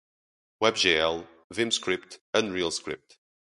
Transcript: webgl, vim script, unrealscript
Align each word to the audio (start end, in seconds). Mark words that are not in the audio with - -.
webgl, 0.59 1.27
vim 1.51 1.69
script, 1.69 2.17
unrealscript 2.33 3.19